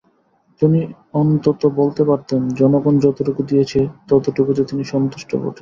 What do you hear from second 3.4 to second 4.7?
দিয়েছে, ততটুকুতে